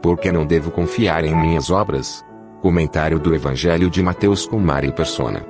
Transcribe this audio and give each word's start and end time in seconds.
Por 0.00 0.16
que 0.16 0.30
não 0.30 0.46
devo 0.46 0.70
confiar 0.70 1.24
em 1.24 1.34
minhas 1.34 1.70
obras? 1.70 2.24
Comentário 2.62 3.18
do 3.18 3.34
Evangelho 3.34 3.90
de 3.90 4.00
Mateus 4.00 4.46
com 4.46 4.56
Mari 4.56 4.92
Persona. 4.92 5.44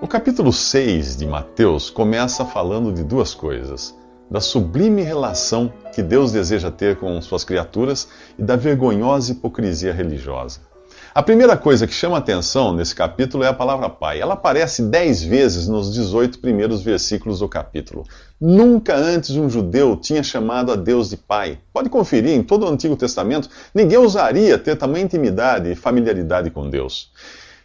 O 0.00 0.06
capítulo 0.06 0.52
6 0.52 1.16
de 1.16 1.26
Mateus 1.26 1.90
começa 1.90 2.44
falando 2.44 2.92
de 2.92 3.02
duas 3.02 3.34
coisas: 3.34 3.92
da 4.30 4.40
sublime 4.40 5.02
relação 5.02 5.72
que 5.92 6.00
Deus 6.00 6.30
deseja 6.30 6.70
ter 6.70 6.96
com 6.96 7.20
suas 7.20 7.42
criaturas 7.42 8.08
e 8.38 8.42
da 8.44 8.54
vergonhosa 8.54 9.32
hipocrisia 9.32 9.92
religiosa. 9.92 10.60
A 11.16 11.22
primeira 11.22 11.56
coisa 11.56 11.86
que 11.86 11.94
chama 11.94 12.18
atenção 12.18 12.74
nesse 12.74 12.94
capítulo 12.94 13.42
é 13.42 13.48
a 13.48 13.54
palavra 13.54 13.88
Pai. 13.88 14.20
Ela 14.20 14.34
aparece 14.34 14.82
dez 14.82 15.22
vezes 15.22 15.66
nos 15.66 15.90
18 15.94 16.40
primeiros 16.40 16.82
versículos 16.82 17.38
do 17.38 17.48
capítulo. 17.48 18.04
Nunca 18.38 18.94
antes 18.94 19.30
um 19.30 19.48
judeu 19.48 19.96
tinha 19.96 20.22
chamado 20.22 20.70
a 20.70 20.76
Deus 20.76 21.08
de 21.08 21.16
Pai. 21.16 21.58
Pode 21.72 21.88
conferir, 21.88 22.32
em 22.32 22.42
todo 22.42 22.66
o 22.66 22.68
Antigo 22.68 22.94
Testamento, 22.96 23.48
ninguém 23.74 23.96
ousaria 23.96 24.58
ter 24.58 24.76
tamanha 24.76 25.06
intimidade 25.06 25.72
e 25.72 25.74
familiaridade 25.74 26.50
com 26.50 26.68
Deus. 26.68 27.10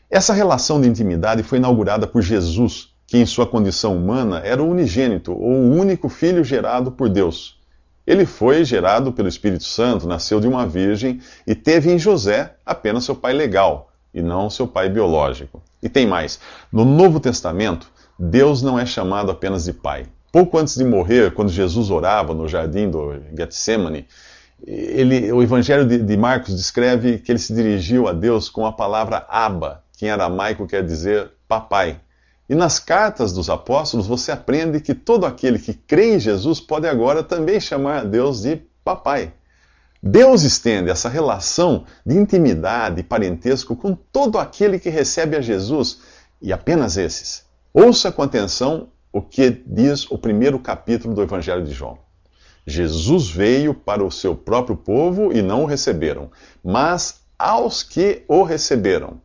Essa 0.10 0.32
relação 0.32 0.80
de 0.80 0.88
intimidade 0.88 1.44
foi 1.44 1.58
inaugurada 1.58 2.08
por 2.08 2.22
Jesus, 2.22 2.88
que 3.06 3.18
em 3.18 3.26
sua 3.26 3.46
condição 3.46 3.98
humana 3.98 4.40
era 4.46 4.64
o 4.64 4.70
unigênito, 4.70 5.34
ou 5.34 5.52
o 5.52 5.76
único 5.76 6.08
filho 6.08 6.42
gerado 6.42 6.90
por 6.90 7.10
Deus. 7.10 7.61
Ele 8.06 8.26
foi 8.26 8.66
gerado 8.66 9.12
pelo 9.12 9.28
Espírito 9.28 9.64
Santo, 9.64 10.08
nasceu 10.08 10.40
de 10.40 10.48
uma 10.48 10.66
virgem 10.66 11.20
e 11.46 11.54
teve 11.54 11.92
em 11.92 12.00
José 12.00 12.56
apenas 12.66 13.04
seu 13.04 13.16
pai 13.16 13.34
legal 13.34 13.92
e 14.14 14.22
não 14.22 14.50
seu 14.50 14.68
pai 14.68 14.90
biológico. 14.90 15.62
E 15.82 15.90
tem 15.90 16.08
mais: 16.08 16.40
no 16.72 16.84
Novo 16.84 17.20
Testamento, 17.20 17.88
Deus 18.18 18.62
não 18.62 18.80
é 18.80 18.86
chamado 18.86 19.32
apenas 19.32 19.66
de 19.66 19.74
pai. 19.74 20.06
Pouco 20.32 20.58
antes 20.58 20.76
de 20.76 20.84
morrer, 20.84 21.34
quando 21.34 21.52
Jesus 21.52 21.90
orava 21.90 22.34
no 22.34 22.48
jardim 22.48 22.90
do 22.90 23.16
Getsemane, 23.36 24.08
ele, 24.66 25.32
o 25.32 25.42
Evangelho 25.42 25.86
de, 25.86 25.98
de 25.98 26.18
Marcos 26.18 26.56
descreve 26.56 27.18
que 27.18 27.32
ele 27.32 27.40
se 27.40 27.54
dirigiu 27.54 28.08
a 28.08 28.14
Deus 28.14 28.48
com 28.48 28.66
a 28.66 28.72
palavra 28.72 29.26
Abba, 29.28 29.84
que 29.98 30.06
em 30.06 30.10
aramaico 30.10 30.68
quer 30.68 30.86
dizer 30.86 31.32
papai. 31.48 32.00
E 32.52 32.56
nas 32.56 32.80
cartas 32.80 33.32
dos 33.32 33.50
apóstolos 33.50 34.08
você 34.08 34.30
aprende 34.30 34.82
que 34.82 34.94
todo 34.94 35.26
aquele 35.26 35.58
que 35.58 35.74
crê 35.74 36.16
em 36.16 36.20
Jesus 36.20 36.60
pode 36.60 36.86
agora 36.86 37.24
também 37.24 37.62
chamar 37.62 38.04
Deus 38.04 38.42
de 38.42 38.58
papai. 38.84 39.32
Deus 40.04 40.44
estende 40.44 40.90
essa 40.90 41.08
relação 41.08 41.86
de 42.06 42.18
intimidade 42.18 43.00
e 43.00 43.04
parentesco 43.04 43.74
com 43.74 43.96
todo 43.96 44.38
aquele 44.38 44.80
que 44.80 44.90
recebe 44.90 45.38
a 45.38 45.40
Jesus, 45.40 46.02
e 46.42 46.52
apenas 46.52 46.98
esses. 46.98 47.46
Ouça 47.74 48.12
com 48.12 48.22
atenção 48.22 48.90
o 49.14 49.22
que 49.22 49.64
diz 49.66 50.12
o 50.12 50.18
primeiro 50.18 50.60
capítulo 50.60 51.16
do 51.16 51.24
Evangelho 51.24 51.64
de 51.64 51.72
João. 51.72 52.00
Jesus 52.68 53.30
veio 53.30 53.74
para 53.74 54.04
o 54.04 54.12
seu 54.12 54.36
próprio 54.36 54.76
povo 54.76 55.32
e 55.32 55.42
não 55.42 55.64
o 55.64 55.68
receberam, 55.68 56.30
mas 56.62 57.22
aos 57.40 57.82
que 57.82 58.26
o 58.28 58.44
receberam, 58.44 59.22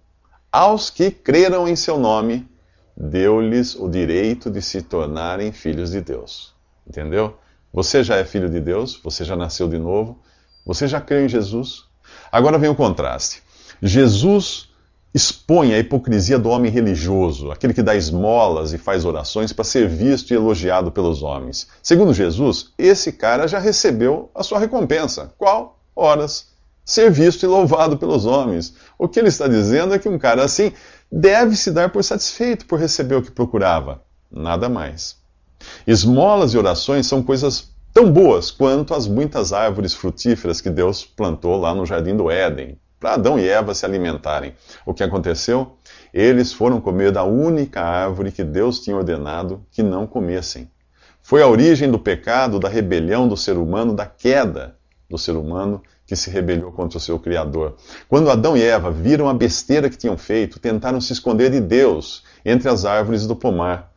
aos 0.53 0.91
que 0.91 1.11
creram 1.11 1.67
em 1.67 1.75
seu 1.75 1.99
nome, 1.99 2.49
deu-lhes 2.97 3.75
o 3.75 3.89
direito 3.89 4.51
de 4.51 4.63
se 4.63 4.83
tornarem 4.83 5.53
filhos 5.53 5.91
de 5.91 6.01
Deus. 6.01 6.55
Entendeu? 6.87 7.37
Você 7.73 8.03
já 8.03 8.17
é 8.17 8.25
filho 8.25 8.49
de 8.49 8.61
Deus, 8.61 8.99
você 9.03 9.25
já 9.25 9.37
nasceu 9.37 9.69
de 9.69 9.79
novo, 9.79 10.19
você 10.65 10.89
já 10.89 11.01
crê 11.01 11.25
em 11.27 11.29
Jesus. 11.29 11.85
Agora 12.33 12.59
vem 12.59 12.71
o 12.71 12.75
contraste. 12.75 13.43
Jesus 13.83 14.69
expõe 15.13 15.73
a 15.73 15.79
hipocrisia 15.79 16.39
do 16.39 16.51
homem 16.51 16.71
religioso, 16.71 17.51
aquele 17.51 17.73
que 17.73 17.83
dá 17.83 17.95
esmolas 17.95 18.73
e 18.73 18.79
faz 18.79 19.05
orações 19.05 19.53
para 19.53 19.65
ser 19.65 19.89
visto 19.89 20.31
e 20.31 20.35
elogiado 20.35 20.93
pelos 20.93 21.23
homens. 21.23 21.69
Segundo 21.83 22.13
Jesus, 22.13 22.73
esse 22.77 23.13
cara 23.13 23.49
já 23.49 23.59
recebeu 23.59 24.31
a 24.35 24.43
sua 24.43 24.59
recompensa. 24.59 25.33
Qual? 25.39 25.79
Horas. 25.95 26.49
Ser 26.85 27.11
visto 27.11 27.45
e 27.45 27.47
louvado 27.47 27.97
pelos 27.97 28.27
homens. 28.27 28.75
O 28.99 29.09
que 29.09 29.19
ele 29.19 29.29
está 29.29 29.49
dizendo 29.49 29.95
é 29.95 29.99
que 29.99 30.09
um 30.09 30.19
cara 30.19 30.45
assim 30.45 30.73
deve 31.11 31.57
se 31.57 31.71
dar 31.71 31.91
por 31.91 32.03
satisfeito 32.03 32.67
por 32.67 32.79
receber 32.79 33.15
o 33.17 33.23
que 33.23 33.31
procurava, 33.31 34.03
nada 34.31 34.69
mais. 34.69 35.17
Esmolas 35.87 36.53
e 36.53 36.59
orações 36.59 37.07
são 37.07 37.23
coisas 37.23 37.71
tão 37.93 38.13
boas 38.13 38.51
quanto 38.51 38.93
as 38.93 39.07
muitas 39.07 39.53
árvores 39.53 39.95
frutíferas 39.95 40.61
que 40.61 40.69
Deus 40.69 41.05
plantou 41.05 41.57
lá 41.57 41.75
no 41.75 41.87
jardim 41.87 42.15
do 42.17 42.31
Éden, 42.31 42.79
para 43.01 43.15
Adão 43.15 43.39
e 43.39 43.49
Eva 43.49 43.75
se 43.75 43.85
alimentarem. 43.85 44.55
O 44.85 44.93
que 44.93 45.03
aconteceu? 45.03 45.77
Eles 46.13 46.53
foram 46.53 46.81
comer 46.81 47.13
da 47.13 47.25
única 47.25 47.81
árvore 47.81 48.33
que 48.33 48.45
Deus 48.45 48.81
tinha 48.81 48.97
ordenado 48.97 49.65
que 49.71 49.83
não 49.83 50.07
comessem. 50.07 50.71
Foi 51.23 51.43
a 51.43 51.49
origem 51.49 51.91
do 51.91 51.99
pecado, 51.99 52.59
da 52.59 52.69
rebelião 52.69 53.27
do 53.27 53.37
ser 53.37 53.57
humano, 53.57 53.95
da 53.95 54.07
queda 54.07 54.77
do 55.09 55.19
ser 55.19 55.33
humano 55.33 55.83
que 56.07 56.15
se 56.15 56.31
rebelou 56.31 56.71
contra 56.71 56.99
o 56.99 57.01
seu 57.01 57.19
Criador. 57.19 57.77
Quando 58.09 58.31
Adão 58.31 58.57
e 58.57 58.63
Eva 58.63 58.91
viram 58.91 59.29
a 59.29 59.35
besteira 59.35 59.91
que 59.91 59.99
tinham 59.99 60.17
feito, 60.17 60.61
tentaram 60.61 61.01
se 61.01 61.13
esconder 61.13 61.51
de 61.51 61.61
Deus 61.61 62.23
entre 62.45 62.69
as 62.69 62.85
árvores 62.85 63.27
do 63.27 63.35
pomar. 63.35 63.91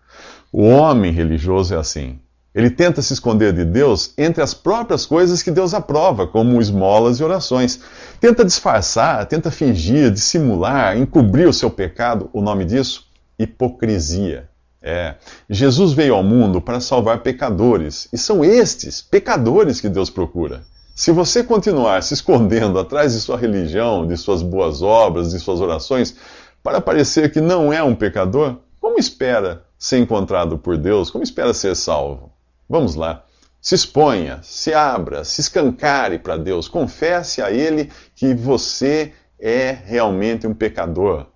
O 0.52 0.64
homem 0.64 1.12
religioso 1.12 1.76
é 1.76 1.78
assim. 1.78 2.20
Ele 2.54 2.72
tenta 2.72 3.02
se 3.04 3.14
esconder 3.14 3.54
de 3.54 3.64
Deus 3.64 4.12
entre 4.18 4.42
as 4.42 4.56
próprias 4.56 5.06
coisas 5.06 5.44
que 5.44 5.52
Deus 5.52 5.74
aprova, 5.76 6.26
como 6.26 6.60
esmolas 6.60 7.20
e 7.20 7.24
orações. 7.24 7.80
Tenta 8.20 8.44
disfarçar, 8.44 9.24
tenta 9.28 9.52
fingir, 9.52 10.10
dissimular, 10.10 10.98
encobrir 10.98 11.48
o 11.48 11.54
seu 11.54 11.70
pecado. 11.70 12.28
O 12.34 12.42
nome 12.42 12.66
disso? 12.66 13.08
Hipocrisia. 13.38 14.50
É. 14.82 15.16
Jesus 15.48 15.94
veio 15.94 16.16
ao 16.16 16.24
mundo 16.24 16.60
para 16.60 16.80
salvar 16.80 17.22
pecadores, 17.22 18.08
e 18.12 18.18
são 18.18 18.44
estes, 18.44 19.02
pecadores, 19.02 19.80
que 19.80 19.90
Deus 19.90 20.10
procura. 20.10 20.64
Se 21.00 21.14
você 21.14 21.46
continuar 21.46 22.04
se 22.04 22.14
escondendo 22.14 22.78
atrás 22.78 23.14
de 23.14 23.22
sua 23.22 23.38
religião, 23.38 24.06
de 24.06 24.18
suas 24.18 24.42
boas 24.42 24.82
obras, 24.82 25.32
de 25.32 25.40
suas 25.40 25.62
orações, 25.62 26.14
para 26.62 26.82
parecer 26.82 27.32
que 27.32 27.40
não 27.40 27.72
é 27.72 27.82
um 27.82 27.96
pecador, 27.96 28.58
como 28.82 29.00
espera 29.00 29.64
ser 29.78 30.00
encontrado 30.00 30.58
por 30.58 30.78
Deus? 30.78 31.10
Como 31.10 31.24
espera 31.24 31.54
ser 31.54 31.74
salvo? 31.78 32.34
Vamos 32.68 32.96
lá. 32.96 33.24
Se 33.62 33.76
exponha, 33.76 34.42
se 34.44 34.74
abra, 34.74 35.24
se 35.24 35.40
escancare 35.40 36.20
para 36.20 36.36
Deus, 36.36 36.68
confesse 36.68 37.42
a 37.42 37.50
Ele 37.50 37.90
que 38.14 38.34
você 38.34 39.14
é 39.40 39.72
realmente 39.72 40.46
um 40.48 40.54
pecador 40.54 41.28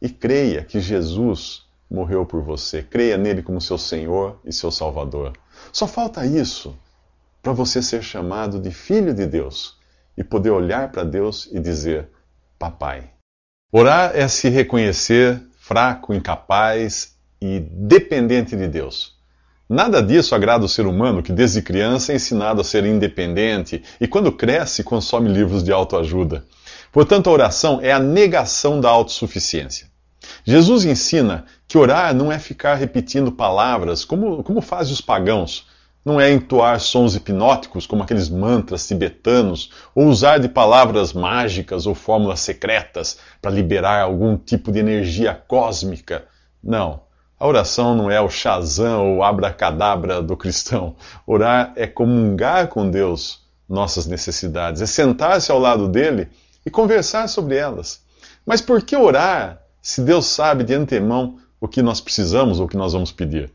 e 0.00 0.08
creia 0.08 0.64
que 0.64 0.80
Jesus 0.80 1.64
morreu 1.90 2.24
por 2.24 2.40
você. 2.40 2.82
Creia 2.82 3.18
nele 3.18 3.42
como 3.42 3.60
seu 3.60 3.76
Senhor 3.76 4.40
e 4.46 4.50
seu 4.50 4.70
Salvador. 4.70 5.34
Só 5.70 5.86
falta 5.86 6.24
isso 6.24 6.74
para 7.44 7.52
você 7.52 7.82
ser 7.82 8.02
chamado 8.02 8.58
de 8.58 8.70
filho 8.70 9.12
de 9.12 9.26
Deus 9.26 9.76
e 10.16 10.24
poder 10.24 10.50
olhar 10.50 10.90
para 10.90 11.04
Deus 11.04 11.46
e 11.52 11.60
dizer: 11.60 12.08
Papai. 12.58 13.10
Orar 13.70 14.12
é 14.14 14.26
se 14.28 14.48
reconhecer 14.48 15.42
fraco, 15.58 16.14
incapaz 16.14 17.16
e 17.40 17.60
dependente 17.60 18.56
de 18.56 18.66
Deus. 18.66 19.14
Nada 19.68 20.02
disso 20.02 20.34
agrada 20.34 20.64
o 20.64 20.68
ser 20.68 20.86
humano 20.86 21.22
que 21.22 21.32
desde 21.32 21.60
criança 21.60 22.12
é 22.12 22.16
ensinado 22.16 22.62
a 22.62 22.64
ser 22.64 22.84
independente 22.86 23.82
e 24.00 24.08
quando 24.08 24.32
cresce 24.32 24.82
consome 24.82 25.28
livros 25.28 25.62
de 25.62 25.72
autoajuda. 25.72 26.44
Portanto, 26.90 27.28
a 27.28 27.32
oração 27.32 27.78
é 27.82 27.92
a 27.92 27.98
negação 27.98 28.80
da 28.80 28.88
autossuficiência. 28.88 29.88
Jesus 30.44 30.84
ensina 30.84 31.44
que 31.68 31.76
orar 31.76 32.14
não 32.14 32.32
é 32.32 32.38
ficar 32.38 32.76
repetindo 32.76 33.32
palavras 33.32 34.04
como, 34.04 34.42
como 34.42 34.60
fazem 34.60 34.92
os 34.92 35.00
pagãos, 35.00 35.66
não 36.04 36.20
é 36.20 36.30
entoar 36.30 36.78
sons 36.78 37.14
hipnóticos, 37.14 37.86
como 37.86 38.02
aqueles 38.02 38.28
mantras 38.28 38.86
tibetanos, 38.86 39.70
ou 39.94 40.06
usar 40.06 40.38
de 40.38 40.48
palavras 40.48 41.12
mágicas 41.12 41.86
ou 41.86 41.94
fórmulas 41.94 42.40
secretas 42.40 43.18
para 43.40 43.50
liberar 43.50 44.02
algum 44.02 44.36
tipo 44.36 44.70
de 44.70 44.80
energia 44.80 45.34
cósmica. 45.34 46.24
Não. 46.62 47.00
A 47.40 47.46
oração 47.46 47.94
não 47.94 48.10
é 48.10 48.20
o 48.20 48.28
Shazam 48.28 49.16
ou 49.16 49.24
abracadabra 49.24 50.22
do 50.22 50.36
cristão. 50.36 50.94
Orar 51.26 51.72
é 51.74 51.86
comungar 51.86 52.68
com 52.68 52.90
Deus 52.90 53.42
nossas 53.68 54.06
necessidades, 54.06 54.82
é 54.82 54.86
sentar-se 54.86 55.50
ao 55.50 55.58
lado 55.58 55.88
dele 55.88 56.28
e 56.66 56.70
conversar 56.70 57.28
sobre 57.28 57.56
elas. 57.56 58.02
Mas 58.44 58.60
por 58.60 58.82
que 58.82 58.94
orar 58.94 59.60
se 59.80 60.02
Deus 60.02 60.26
sabe 60.26 60.64
de 60.64 60.74
antemão 60.74 61.38
o 61.60 61.66
que 61.66 61.82
nós 61.82 62.00
precisamos 62.00 62.60
ou 62.60 62.66
o 62.66 62.68
que 62.68 62.76
nós 62.76 62.92
vamos 62.92 63.10
pedir? 63.10 63.50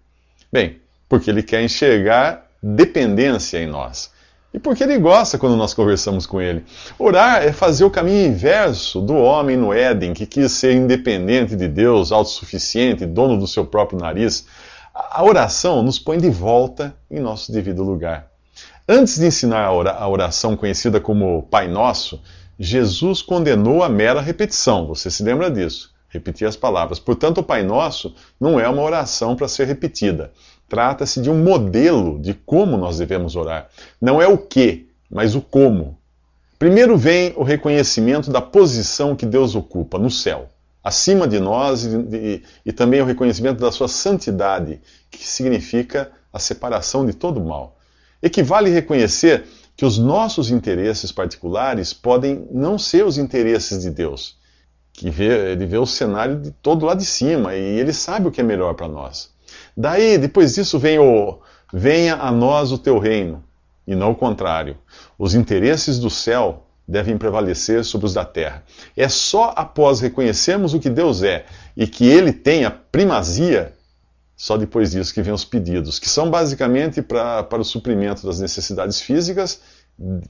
Bem, 0.52 0.80
Porque 1.10 1.30
ele 1.30 1.44
quer 1.44 1.62
enxergar 1.62 2.46
dependência 2.64 3.58
em 3.58 3.68
nós. 3.68 4.12
E 4.54 4.58
porque 4.58 4.84
ele 4.84 4.98
gosta 4.98 5.38
quando 5.38 5.56
nós 5.56 5.74
conversamos 5.74 6.26
com 6.26 6.42
ele. 6.42 6.64
Orar 6.98 7.44
é 7.44 7.52
fazer 7.52 7.84
o 7.84 7.92
caminho 7.92 8.28
inverso 8.28 9.02
do 9.02 9.16
homem 9.16 9.58
no 9.58 9.74
Éden, 9.74 10.14
que 10.14 10.26
quis 10.26 10.52
ser 10.52 10.74
independente 10.74 11.56
de 11.56 11.68
Deus, 11.68 12.12
autossuficiente, 12.12 13.06
dono 13.06 13.38
do 13.38 13.48
seu 13.48 13.66
próprio 13.66 14.00
nariz. 14.00 14.48
A 14.94 15.24
oração 15.24 15.84
nos 15.84 16.00
põe 16.00 16.18
de 16.18 16.30
volta 16.30 16.96
em 17.12 17.20
nosso 17.20 17.52
devido 17.52 17.84
lugar. 17.84 18.28
Antes 18.88 19.20
de 19.20 19.28
ensinar 19.28 19.66
a 19.66 20.08
oração 20.08 20.58
conhecida 20.58 21.00
como 21.00 21.44
Pai 21.44 21.68
Nosso, 21.68 22.20
Jesus 22.58 23.22
condenou 23.22 23.84
a 23.84 23.88
mera 23.88 24.20
repetição. 24.20 24.88
Você 24.88 25.12
se 25.12 25.22
lembra 25.22 25.52
disso? 25.52 25.92
Repetir 26.10 26.48
as 26.48 26.56
palavras. 26.56 27.00
Portanto, 27.00 27.38
o 27.38 27.44
Pai 27.44 27.62
Nosso 27.62 28.16
não 28.42 28.60
é 28.60 28.68
uma 28.68 28.82
oração 28.82 29.36
para 29.36 29.48
ser 29.48 29.68
repetida. 29.68 30.32
Trata-se 30.70 31.20
de 31.20 31.30
um 31.30 31.44
modelo 31.44 32.20
de 32.20 32.34
como 32.34 32.78
nós 32.78 33.00
devemos 33.00 33.36
orar. 33.36 33.68
Não 34.00 34.22
é 34.22 34.28
o 34.28 34.38
que, 34.38 34.88
mas 35.10 35.34
o 35.34 35.42
como. 35.42 35.98
Primeiro 36.60 36.98
vem 36.98 37.34
o 37.36 37.44
reconhecimento 37.44 38.30
da 38.30 38.42
posição 38.42 39.16
que 39.16 39.26
Deus 39.26 39.56
ocupa 39.56 39.98
no 39.98 40.12
céu, 40.12 40.48
acima 40.84 41.28
de 41.28 41.40
nós, 41.40 41.86
e, 41.86 41.96
e, 42.12 42.44
e 42.68 42.72
também 42.72 43.02
o 43.02 43.06
reconhecimento 43.06 43.60
da 43.60 43.72
sua 43.72 43.88
santidade, 43.88 44.80
que 45.10 45.26
significa 45.26 46.12
a 46.32 46.38
separação 46.38 47.06
de 47.06 47.14
todo 47.14 47.42
mal. 47.42 47.78
Equivale 48.22 48.70
reconhecer 48.70 49.46
que 49.76 49.86
os 49.86 49.98
nossos 49.98 50.52
interesses 50.52 51.12
particulares 51.12 51.94
podem 51.94 52.46
não 52.52 52.78
ser 52.78 53.06
os 53.06 53.18
interesses 53.18 53.82
de 53.82 53.90
Deus, 53.90 54.38
que 54.92 55.10
vê, 55.10 55.54
ele 55.54 55.66
vê 55.66 55.78
o 55.78 55.86
cenário 55.86 56.36
de 56.42 56.52
todo 56.52 56.86
lá 56.86 56.94
de 56.94 57.06
cima 57.06 57.56
e 57.56 57.80
ele 57.80 57.94
sabe 57.94 58.28
o 58.28 58.32
que 58.32 58.42
é 58.42 58.44
melhor 58.44 58.76
para 58.76 58.90
nós. 58.90 59.32
Daí, 59.80 60.18
depois 60.18 60.56
disso, 60.56 60.78
vem 60.78 61.00
o 61.00 61.40
venha 61.74 62.16
a 62.16 62.30
nós 62.34 62.74
o 62.74 62.78
teu 62.78 63.00
reino, 63.00 63.42
e 63.88 63.96
não 63.96 64.12
o 64.12 64.16
contrário. 64.16 64.78
Os 65.18 65.34
interesses 65.34 65.98
do 65.98 66.10
céu 66.10 66.66
devem 66.86 67.18
prevalecer 67.18 67.86
sobre 67.86 68.06
os 68.08 68.14
da 68.14 68.26
terra. 68.26 68.64
É 68.98 69.08
só 69.08 69.54
após 69.56 70.02
reconhecermos 70.02 70.74
o 70.74 70.80
que 70.82 70.90
Deus 70.90 71.24
é 71.24 71.46
e 71.78 71.88
que 71.88 72.06
ele 72.06 72.34
tem 72.34 72.66
a 72.66 72.72
primazia 72.72 73.74
só 74.36 74.58
depois 74.58 74.92
disso 74.92 75.14
que 75.14 75.22
vem 75.22 75.34
os 75.34 75.44
pedidos, 75.46 76.00
que 76.00 76.10
são 76.10 76.30
basicamente 76.30 77.02
pra, 77.02 77.44
para 77.44 77.62
o 77.62 77.66
suprimento 77.66 78.26
das 78.26 78.40
necessidades 78.40 79.02
físicas, 79.02 79.62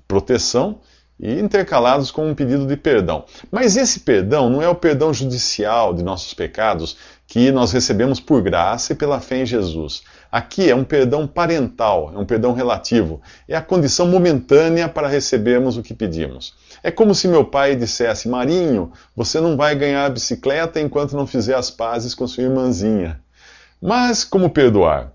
proteção 0.07 0.79
e 1.19 1.39
intercalados 1.39 2.11
com 2.11 2.29
um 2.29 2.33
pedido 2.33 2.65
de 2.65 2.77
perdão. 2.77 3.25
Mas 3.51 3.75
esse 3.75 3.99
perdão 3.99 4.49
não 4.49 4.61
é 4.61 4.69
o 4.69 4.75
perdão 4.75 5.13
judicial 5.13 5.93
de 5.93 6.01
nossos 6.01 6.33
pecados 6.33 6.95
que 7.27 7.51
nós 7.51 7.71
recebemos 7.71 8.19
por 8.19 8.41
graça 8.41 8.93
e 8.93 8.95
pela 8.95 9.19
fé 9.19 9.41
em 9.41 9.45
Jesus. 9.45 10.01
Aqui 10.31 10.69
é 10.69 10.75
um 10.75 10.83
perdão 10.83 11.27
parental, 11.27 12.11
é 12.15 12.17
um 12.17 12.25
perdão 12.25 12.53
relativo, 12.53 13.21
é 13.47 13.55
a 13.55 13.61
condição 13.61 14.07
momentânea 14.07 14.87
para 14.87 15.07
recebermos 15.07 15.77
o 15.77 15.83
que 15.83 15.93
pedimos. 15.93 16.55
É 16.81 16.89
como 16.89 17.13
se 17.13 17.27
meu 17.27 17.45
pai 17.45 17.75
dissesse: 17.75 18.27
Marinho, 18.27 18.91
você 19.15 19.39
não 19.39 19.57
vai 19.57 19.75
ganhar 19.75 20.05
a 20.05 20.09
bicicleta 20.09 20.79
enquanto 20.79 21.15
não 21.15 21.27
fizer 21.27 21.55
as 21.55 21.69
pazes 21.69 22.15
com 22.15 22.27
sua 22.27 22.43
irmãzinha. 22.43 23.19
Mas 23.81 24.23
como 24.23 24.49
perdoar? 24.49 25.11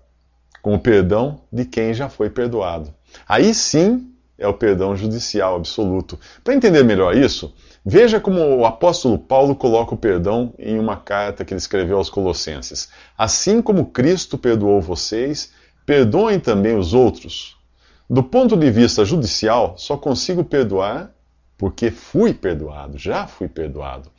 Com 0.61 0.75
o 0.75 0.79
perdão 0.79 1.41
de 1.51 1.65
quem 1.65 1.93
já 1.93 2.09
foi 2.09 2.29
perdoado. 2.29 2.93
Aí 3.27 3.53
sim 3.53 4.14
é 4.37 4.47
o 4.47 4.53
perdão 4.53 4.95
judicial 4.95 5.55
absoluto. 5.55 6.19
Para 6.43 6.53
entender 6.53 6.83
melhor 6.83 7.15
isso, 7.15 7.53
veja 7.85 8.19
como 8.19 8.39
o 8.57 8.65
apóstolo 8.65 9.17
Paulo 9.17 9.55
coloca 9.55 9.93
o 9.93 9.97
perdão 9.97 10.53
em 10.59 10.77
uma 10.77 10.97
carta 10.97 11.45
que 11.45 11.53
ele 11.53 11.59
escreveu 11.59 11.97
aos 11.97 12.09
Colossenses. 12.09 12.89
Assim 13.17 13.61
como 13.61 13.87
Cristo 13.87 14.37
perdoou 14.37 14.81
vocês, 14.81 15.51
perdoem 15.85 16.39
também 16.39 16.77
os 16.77 16.93
outros. 16.93 17.57
Do 18.09 18.21
ponto 18.21 18.55
de 18.55 18.69
vista 18.69 19.03
judicial, 19.03 19.75
só 19.77 19.97
consigo 19.97 20.43
perdoar 20.43 21.11
porque 21.57 21.89
fui 21.89 22.33
perdoado, 22.33 22.97
já 22.97 23.25
fui 23.25 23.47
perdoado. 23.47 24.11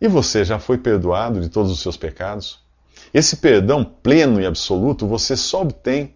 E 0.00 0.06
você 0.06 0.44
já 0.44 0.58
foi 0.58 0.78
perdoado 0.78 1.40
de 1.40 1.48
todos 1.48 1.72
os 1.72 1.80
seus 1.80 1.96
pecados? 1.96 2.62
Esse 3.12 3.36
perdão 3.36 3.84
pleno 3.84 4.40
e 4.40 4.46
absoluto 4.46 5.06
você 5.06 5.36
só 5.36 5.62
obtém 5.62 6.14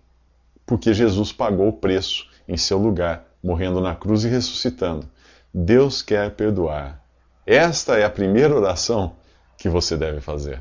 porque 0.66 0.92
Jesus 0.92 1.32
pagou 1.32 1.68
o 1.68 1.72
preço 1.72 2.26
em 2.46 2.56
seu 2.56 2.78
lugar, 2.78 3.27
morrendo 3.42 3.80
na 3.80 3.94
cruz 3.94 4.24
e 4.24 4.28
ressuscitando. 4.28 5.08
Deus 5.52 6.02
quer 6.02 6.30
perdoar. 6.32 7.02
Esta 7.46 7.96
é 7.98 8.04
a 8.04 8.10
primeira 8.10 8.54
oração 8.54 9.14
que 9.56 9.68
você 9.68 9.96
deve 9.96 10.20
fazer. 10.20 10.60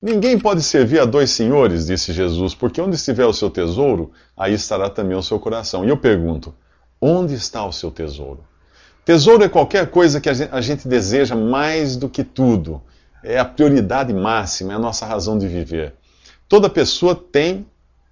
Ninguém 0.00 0.38
pode 0.38 0.62
servir 0.62 1.00
a 1.00 1.04
dois 1.04 1.30
senhores, 1.30 1.86
disse 1.86 2.12
Jesus, 2.12 2.54
porque 2.54 2.80
onde 2.80 2.96
estiver 2.96 3.26
o 3.26 3.32
seu 3.32 3.50
tesouro, 3.50 4.12
aí 4.36 4.54
estará 4.54 4.88
também 4.88 5.16
o 5.16 5.22
seu 5.22 5.40
coração. 5.40 5.84
E 5.84 5.88
eu 5.88 5.96
pergunto: 5.96 6.54
onde 7.00 7.34
está 7.34 7.64
o 7.64 7.72
seu 7.72 7.90
tesouro? 7.90 8.44
Tesouro 9.04 9.42
é 9.42 9.48
qualquer 9.48 9.90
coisa 9.90 10.20
que 10.20 10.28
a 10.28 10.60
gente 10.60 10.86
deseja 10.86 11.34
mais 11.34 11.96
do 11.96 12.08
que 12.08 12.22
tudo 12.22 12.82
é 13.22 13.38
a 13.38 13.44
prioridade 13.44 14.12
máxima, 14.12 14.72
é 14.72 14.76
a 14.76 14.78
nossa 14.78 15.06
razão 15.06 15.38
de 15.38 15.48
viver. 15.48 15.94
Toda 16.48 16.70
pessoa 16.70 17.14
tem 17.14 17.66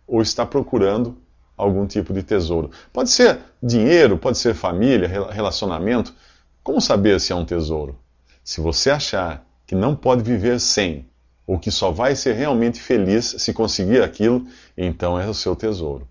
ou 0.06 0.22
está 0.22 0.44
procurando 0.44 1.16
algum 1.56 1.86
tipo 1.86 2.12
de 2.12 2.22
tesouro. 2.22 2.70
Pode 2.92 3.10
ser 3.10 3.38
dinheiro, 3.62 4.18
pode 4.18 4.38
ser 4.38 4.54
família, 4.54 5.08
relacionamento. 5.30 6.14
Como 6.62 6.80
saber 6.80 7.20
se 7.20 7.32
é 7.32 7.36
um 7.36 7.44
tesouro? 7.44 7.98
Se 8.44 8.60
você 8.60 8.90
achar 8.90 9.44
que 9.66 9.74
não 9.74 9.96
pode 9.96 10.22
viver 10.22 10.60
sem, 10.60 11.06
ou 11.46 11.58
que 11.58 11.70
só 11.70 11.90
vai 11.90 12.14
ser 12.14 12.34
realmente 12.34 12.80
feliz 12.80 13.36
se 13.38 13.52
conseguir 13.52 14.02
aquilo, 14.02 14.46
então 14.76 15.18
é 15.18 15.26
o 15.28 15.34
seu 15.34 15.54
tesouro. 15.54 16.06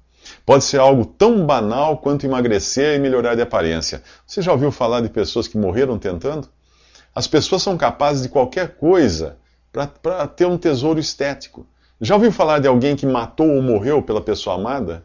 Pode 0.45 0.63
ser 0.63 0.79
algo 0.79 1.05
tão 1.05 1.45
banal 1.45 1.97
quanto 1.97 2.25
emagrecer 2.25 2.95
e 2.95 2.99
melhorar 2.99 3.35
de 3.35 3.41
aparência. 3.41 4.01
Você 4.25 4.41
já 4.41 4.51
ouviu 4.51 4.71
falar 4.71 5.01
de 5.01 5.09
pessoas 5.09 5.47
que 5.47 5.57
morreram 5.57 5.99
tentando? 5.99 6.47
As 7.13 7.27
pessoas 7.27 7.61
são 7.61 7.77
capazes 7.77 8.23
de 8.23 8.29
qualquer 8.29 8.75
coisa 8.75 9.37
para 9.71 10.27
ter 10.27 10.45
um 10.45 10.57
tesouro 10.57 10.99
estético. 10.99 11.65
Já 11.99 12.15
ouviu 12.15 12.31
falar 12.31 12.59
de 12.59 12.67
alguém 12.67 12.95
que 12.95 13.05
matou 13.05 13.47
ou 13.47 13.61
morreu 13.61 14.01
pela 14.01 14.21
pessoa 14.21 14.55
amada? 14.55 15.03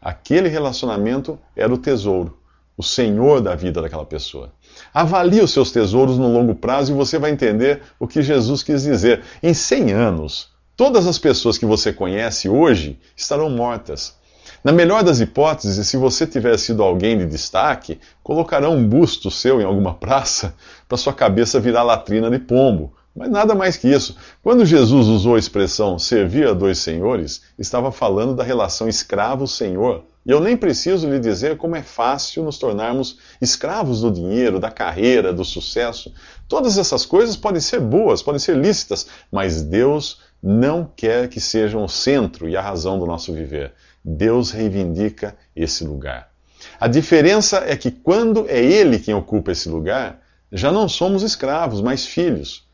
Aquele 0.00 0.48
relacionamento 0.48 1.38
era 1.56 1.72
o 1.72 1.78
tesouro, 1.78 2.38
o 2.76 2.82
senhor 2.82 3.40
da 3.40 3.54
vida 3.54 3.82
daquela 3.82 4.06
pessoa. 4.06 4.52
Avalie 4.94 5.40
os 5.40 5.52
seus 5.52 5.72
tesouros 5.72 6.16
no 6.16 6.32
longo 6.32 6.54
prazo 6.54 6.92
e 6.92 6.96
você 6.96 7.18
vai 7.18 7.30
entender 7.30 7.82
o 7.98 8.06
que 8.06 8.22
Jesus 8.22 8.62
quis 8.62 8.82
dizer. 8.82 9.22
Em 9.42 9.52
100 9.52 9.92
anos, 9.92 10.50
todas 10.76 11.06
as 11.06 11.18
pessoas 11.18 11.58
que 11.58 11.66
você 11.66 11.92
conhece 11.92 12.48
hoje 12.48 12.98
estarão 13.16 13.50
mortas. 13.50 14.16
Na 14.62 14.72
melhor 14.72 15.02
das 15.02 15.20
hipóteses, 15.20 15.86
se 15.86 15.96
você 15.96 16.26
tiver 16.26 16.56
sido 16.58 16.82
alguém 16.82 17.16
de 17.18 17.26
destaque, 17.26 18.00
colocarão 18.22 18.74
um 18.74 18.88
busto 18.88 19.30
seu 19.30 19.60
em 19.60 19.64
alguma 19.64 19.94
praça 19.94 20.54
para 20.88 20.98
sua 20.98 21.12
cabeça 21.12 21.60
virar 21.60 21.82
latrina 21.82 22.30
de 22.30 22.38
pombo. 22.38 22.92
Mas 23.18 23.30
nada 23.30 23.52
mais 23.52 23.76
que 23.76 23.88
isso. 23.88 24.16
Quando 24.44 24.64
Jesus 24.64 25.08
usou 25.08 25.34
a 25.34 25.40
expressão 25.40 25.98
servir 25.98 26.46
a 26.46 26.52
dois 26.52 26.78
senhores, 26.78 27.42
estava 27.58 27.90
falando 27.90 28.32
da 28.32 28.44
relação 28.44 28.88
escravo-senhor. 28.88 30.04
E 30.24 30.30
eu 30.30 30.38
nem 30.38 30.56
preciso 30.56 31.10
lhe 31.10 31.18
dizer 31.18 31.56
como 31.56 31.74
é 31.74 31.82
fácil 31.82 32.44
nos 32.44 32.58
tornarmos 32.58 33.18
escravos 33.40 34.02
do 34.02 34.10
dinheiro, 34.12 34.60
da 34.60 34.70
carreira, 34.70 35.32
do 35.32 35.44
sucesso. 35.44 36.14
Todas 36.46 36.78
essas 36.78 37.04
coisas 37.04 37.36
podem 37.36 37.60
ser 37.60 37.80
boas, 37.80 38.22
podem 38.22 38.38
ser 38.38 38.56
lícitas, 38.56 39.08
mas 39.32 39.62
Deus 39.62 40.20
não 40.40 40.88
quer 40.94 41.28
que 41.28 41.40
sejam 41.40 41.82
o 41.82 41.88
centro 41.88 42.48
e 42.48 42.56
a 42.56 42.62
razão 42.62 43.00
do 43.00 43.06
nosso 43.06 43.32
viver. 43.32 43.72
Deus 44.04 44.52
reivindica 44.52 45.36
esse 45.56 45.82
lugar. 45.82 46.30
A 46.78 46.86
diferença 46.86 47.64
é 47.66 47.76
que 47.76 47.90
quando 47.90 48.48
é 48.48 48.62
Ele 48.62 49.00
quem 49.00 49.12
ocupa 49.12 49.50
esse 49.50 49.68
lugar, 49.68 50.20
já 50.52 50.70
não 50.70 50.88
somos 50.88 51.24
escravos, 51.24 51.80
mas 51.80 52.06
filhos. 52.06 52.67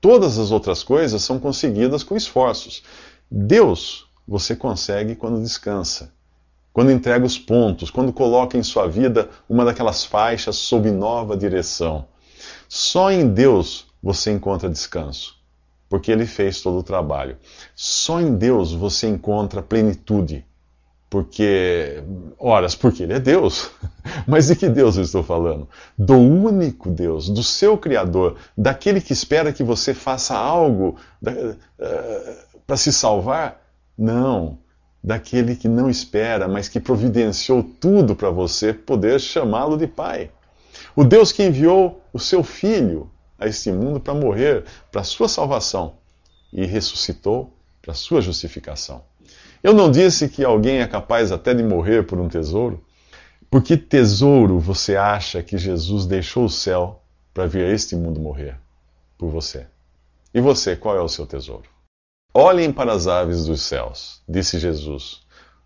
Todas 0.00 0.38
as 0.38 0.50
outras 0.50 0.82
coisas 0.82 1.22
são 1.22 1.38
conseguidas 1.38 2.02
com 2.02 2.16
esforços. 2.16 2.82
Deus 3.30 4.06
você 4.26 4.56
consegue 4.56 5.14
quando 5.14 5.42
descansa, 5.42 6.12
quando 6.72 6.90
entrega 6.90 7.26
os 7.26 7.38
pontos, 7.38 7.90
quando 7.90 8.12
coloca 8.12 8.56
em 8.56 8.62
sua 8.62 8.86
vida 8.88 9.28
uma 9.48 9.64
daquelas 9.64 10.04
faixas 10.04 10.56
sob 10.56 10.90
nova 10.90 11.36
direção. 11.36 12.06
Só 12.68 13.10
em 13.10 13.28
Deus 13.28 13.86
você 14.02 14.30
encontra 14.30 14.70
descanso, 14.70 15.36
porque 15.88 16.10
Ele 16.10 16.24
fez 16.24 16.62
todo 16.62 16.78
o 16.78 16.82
trabalho. 16.82 17.36
Só 17.74 18.20
em 18.20 18.34
Deus 18.34 18.72
você 18.72 19.06
encontra 19.06 19.62
plenitude, 19.62 20.46
porque, 21.10 22.04
horas, 22.38 22.76
porque 22.76 23.02
ele 23.02 23.14
é 23.14 23.18
Deus. 23.18 23.72
Mas 24.28 24.46
de 24.46 24.54
que 24.54 24.68
Deus 24.68 24.96
eu 24.96 25.02
estou 25.02 25.24
falando? 25.24 25.68
Do 25.98 26.16
único 26.16 26.88
Deus, 26.88 27.28
do 27.28 27.42
seu 27.42 27.76
Criador, 27.76 28.36
daquele 28.56 29.00
que 29.00 29.12
espera 29.12 29.52
que 29.52 29.64
você 29.64 29.92
faça 29.92 30.36
algo 30.36 30.96
uh, 31.26 31.56
para 32.64 32.76
se 32.76 32.92
salvar? 32.92 33.60
Não, 33.98 34.58
daquele 35.02 35.56
que 35.56 35.68
não 35.68 35.90
espera, 35.90 36.46
mas 36.46 36.68
que 36.68 36.80
providenciou 36.80 37.62
tudo 37.62 38.16
para 38.16 38.30
você 38.30 38.72
poder 38.72 39.20
chamá-lo 39.20 39.76
de 39.76 39.86
Pai. 39.86 40.30
O 40.96 41.04
Deus 41.04 41.32
que 41.32 41.42
enviou 41.42 42.00
o 42.12 42.18
seu 42.18 42.42
Filho 42.42 43.10
a 43.38 43.46
este 43.46 43.70
mundo 43.72 44.00
para 44.00 44.14
morrer, 44.14 44.64
para 44.90 45.02
sua 45.02 45.28
salvação, 45.28 45.94
e 46.52 46.64
ressuscitou 46.64 47.52
para 47.82 47.94
sua 47.94 48.20
justificação. 48.20 49.02
Eu 49.62 49.74
não 49.74 49.90
disse 49.90 50.28
que 50.28 50.44
alguém 50.44 50.78
é 50.78 50.86
capaz 50.86 51.30
até 51.30 51.52
de 51.52 51.62
morrer 51.62 52.04
por 52.04 52.18
um 52.18 52.28
tesouro? 52.28 52.82
Por 53.50 53.62
que 53.62 53.76
tesouro 53.76 54.58
você 54.58 54.96
acha 54.96 55.42
que 55.42 55.58
Jesus 55.58 56.06
deixou 56.06 56.44
o 56.44 56.50
céu 56.50 57.02
para 57.34 57.46
vir 57.46 57.64
a 57.64 57.70
este 57.70 57.94
mundo 57.94 58.20
morrer 58.20 58.56
por 59.18 59.28
você? 59.28 59.66
E 60.32 60.40
você, 60.40 60.76
qual 60.76 60.96
é 60.96 61.00
o 61.00 61.08
seu 61.08 61.26
tesouro? 61.26 61.68
Olhem 62.32 62.72
para 62.72 62.92
as 62.92 63.08
aves 63.08 63.44
dos 63.44 63.62
céus, 63.62 64.22
disse 64.28 64.58
Jesus. 64.58 65.22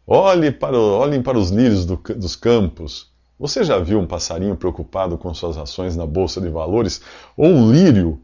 Olhe 0.07 0.51
para, 0.51 0.79
olhem 0.79 1.23
para 1.23 1.39
os 1.39 1.51
lírios 1.51 1.85
do, 1.85 1.97
dos 1.97 2.35
campos. 2.35 3.13
Você 3.39 3.63
já 3.63 3.79
viu 3.79 4.01
um 4.01 4.07
passarinho 4.07 4.57
preocupado 4.57 5.19
com 5.19 5.33
suas 5.35 5.57
ações 5.57 5.95
na 5.95 6.07
bolsa 6.07 6.41
de 6.41 6.49
valores? 6.49 7.03
Ou 7.37 7.47
um 7.47 7.71
lírio 7.71 8.21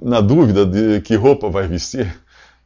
na 0.00 0.20
dúvida 0.20 0.64
de 0.64 1.00
que 1.02 1.14
roupa 1.14 1.50
vai 1.50 1.68
vestir? 1.68 2.18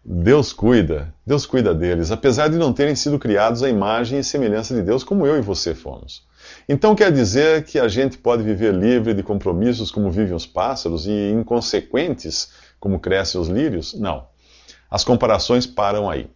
Deus 0.09 0.53
cuida, 0.53 1.13
Deus 1.27 1.45
cuida 1.45 1.75
deles, 1.75 2.13
apesar 2.13 2.47
de 2.47 2.57
não 2.57 2.73
terem 2.73 2.95
sido 2.95 3.19
criados 3.19 3.65
à 3.65 3.69
imagem 3.69 4.21
e 4.21 4.25
semelhança 4.25 4.73
de 4.73 4.81
Deus, 4.81 5.03
como 5.03 5.27
eu 5.27 5.37
e 5.37 5.41
você 5.41 5.75
fomos. 5.75 6.25
Então 6.69 6.95
quer 6.95 7.11
dizer 7.11 7.65
que 7.65 7.77
a 7.77 7.89
gente 7.89 8.17
pode 8.17 8.45
viver 8.45 8.73
livre 8.73 9.15
de 9.15 9.25
compromissos 9.25 9.91
como 9.91 10.09
vivem 10.09 10.33
os 10.37 10.47
pássaros 10.47 11.09
e 11.09 11.33
inconsequentes 11.33 12.53
como 12.79 13.01
crescem 13.01 13.41
os 13.41 13.49
lírios? 13.49 13.95
Não. 13.95 14.29
As 14.89 15.03
comparações 15.03 15.67
param 15.67 16.09
aí. 16.09 16.31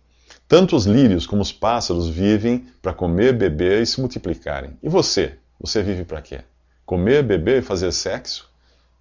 Tanto 0.49 0.75
os 0.75 0.85
lírios 0.85 1.25
como 1.25 1.41
os 1.41 1.53
pássaros 1.53 2.09
vivem 2.09 2.67
para 2.83 2.93
comer, 2.93 3.35
beber 3.35 3.83
e 3.83 3.87
se 3.87 4.01
multiplicarem. 4.01 4.77
E 4.83 4.89
você? 4.89 5.35
Você 5.61 5.81
vive 5.81 6.03
para 6.03 6.21
quê? 6.21 6.41
Comer, 6.85 7.23
beber 7.23 7.59
e 7.59 7.65
fazer 7.65 7.93
sexo? 7.93 8.51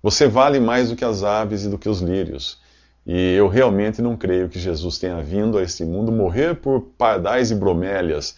Você 0.04 0.28
vale 0.28 0.60
mais 0.60 0.92
do 0.92 0.96
que 0.96 1.04
as 1.04 1.24
aves 1.24 1.64
e 1.64 1.70
do 1.70 1.80
que 1.80 1.90
os 1.90 2.02
lírios. 2.02 2.60
E 3.12 3.34
eu 3.34 3.48
realmente 3.48 4.04
não 4.04 4.16
creio 4.16 4.48
que 4.48 4.60
Jesus 4.60 5.00
tenha 5.00 5.20
vindo 5.20 5.58
a 5.58 5.64
este 5.64 5.84
mundo 5.84 6.12
morrer 6.12 6.54
por 6.54 6.80
pardais 6.96 7.50
e 7.50 7.56
bromélias, 7.56 8.36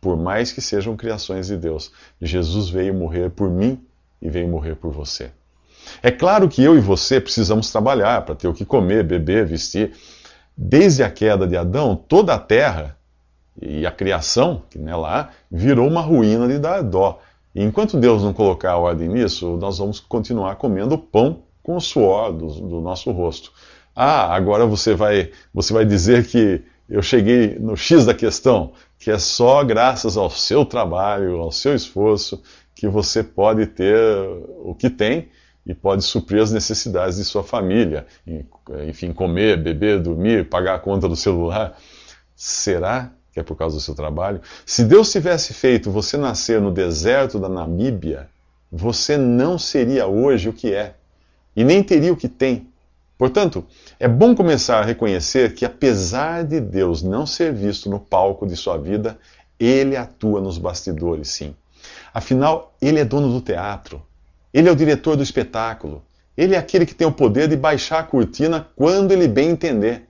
por 0.00 0.16
mais 0.16 0.52
que 0.52 0.60
sejam 0.60 0.96
criações 0.96 1.48
de 1.48 1.56
Deus. 1.56 1.90
Jesus 2.22 2.68
veio 2.68 2.94
morrer 2.94 3.30
por 3.30 3.50
mim 3.50 3.84
e 4.22 4.30
veio 4.30 4.46
morrer 4.46 4.76
por 4.76 4.92
você. 4.92 5.32
É 6.00 6.12
claro 6.12 6.48
que 6.48 6.62
eu 6.62 6.76
e 6.76 6.80
você 6.80 7.20
precisamos 7.20 7.68
trabalhar 7.72 8.24
para 8.24 8.36
ter 8.36 8.46
o 8.46 8.54
que 8.54 8.64
comer, 8.64 9.02
beber, 9.02 9.44
vestir. 9.44 9.90
Desde 10.56 11.02
a 11.02 11.10
queda 11.10 11.44
de 11.44 11.56
Adão, 11.56 11.96
toda 11.96 12.32
a 12.32 12.38
terra 12.38 12.96
e 13.60 13.84
a 13.84 13.90
criação, 13.90 14.62
que 14.70 14.78
não 14.78 14.92
é 14.92 14.94
lá, 14.94 15.30
virou 15.50 15.88
uma 15.88 16.00
ruína 16.00 16.46
de 16.46 16.60
dar 16.60 16.80
dó. 16.80 17.18
E 17.52 17.60
enquanto 17.60 17.98
Deus 17.98 18.22
não 18.22 18.32
colocar 18.32 18.76
ordem 18.76 19.08
nisso, 19.08 19.56
nós 19.56 19.78
vamos 19.78 19.98
continuar 19.98 20.54
comendo 20.54 20.96
pão 20.96 21.42
com 21.60 21.74
o 21.74 21.80
suor 21.80 22.32
do, 22.32 22.46
do 22.46 22.80
nosso 22.80 23.10
rosto. 23.10 23.50
Ah, 23.98 24.34
agora 24.34 24.66
você 24.66 24.94
vai, 24.94 25.30
você 25.54 25.72
vai 25.72 25.86
dizer 25.86 26.26
que 26.26 26.62
eu 26.86 27.00
cheguei 27.00 27.58
no 27.58 27.74
X 27.74 28.04
da 28.04 28.12
questão, 28.12 28.74
que 28.98 29.10
é 29.10 29.18
só 29.18 29.64
graças 29.64 30.18
ao 30.18 30.28
seu 30.28 30.66
trabalho, 30.66 31.38
ao 31.38 31.50
seu 31.50 31.74
esforço, 31.74 32.42
que 32.74 32.86
você 32.86 33.22
pode 33.22 33.64
ter 33.66 33.96
o 34.62 34.74
que 34.74 34.90
tem 34.90 35.30
e 35.66 35.72
pode 35.72 36.04
suprir 36.04 36.42
as 36.42 36.52
necessidades 36.52 37.16
de 37.16 37.24
sua 37.24 37.42
família. 37.42 38.06
Enfim, 38.86 39.14
comer, 39.14 39.56
beber, 39.56 39.98
dormir, 39.98 40.46
pagar 40.48 40.74
a 40.74 40.78
conta 40.78 41.08
do 41.08 41.16
celular. 41.16 41.76
Será 42.36 43.10
que 43.32 43.40
é 43.40 43.42
por 43.42 43.56
causa 43.56 43.76
do 43.76 43.82
seu 43.82 43.94
trabalho? 43.94 44.42
Se 44.66 44.84
Deus 44.84 45.10
tivesse 45.10 45.54
feito 45.54 45.90
você 45.90 46.18
nascer 46.18 46.60
no 46.60 46.70
deserto 46.70 47.38
da 47.38 47.48
Namíbia, 47.48 48.28
você 48.70 49.16
não 49.16 49.58
seria 49.58 50.06
hoje 50.06 50.50
o 50.50 50.52
que 50.52 50.72
é 50.74 50.94
e 51.56 51.64
nem 51.64 51.82
teria 51.82 52.12
o 52.12 52.16
que 52.16 52.28
tem. 52.28 52.68
Portanto, 53.18 53.64
é 53.98 54.06
bom 54.06 54.34
começar 54.34 54.80
a 54.80 54.84
reconhecer 54.84 55.54
que, 55.54 55.64
apesar 55.64 56.44
de 56.44 56.60
Deus 56.60 57.02
não 57.02 57.24
ser 57.26 57.52
visto 57.52 57.88
no 57.88 57.98
palco 57.98 58.46
de 58.46 58.56
sua 58.56 58.76
vida, 58.76 59.18
ele 59.58 59.96
atua 59.96 60.40
nos 60.40 60.58
bastidores, 60.58 61.28
sim. 61.28 61.54
Afinal, 62.12 62.74
ele 62.80 62.98
é 63.00 63.04
dono 63.04 63.32
do 63.32 63.40
teatro, 63.40 64.02
ele 64.52 64.68
é 64.68 64.72
o 64.72 64.76
diretor 64.76 65.16
do 65.16 65.22
espetáculo, 65.22 66.02
ele 66.36 66.54
é 66.54 66.58
aquele 66.58 66.84
que 66.84 66.94
tem 66.94 67.06
o 67.06 67.12
poder 67.12 67.48
de 67.48 67.56
baixar 67.56 68.00
a 68.00 68.02
cortina 68.02 68.68
quando 68.76 69.12
ele 69.12 69.26
bem 69.26 69.50
entender. 69.50 70.02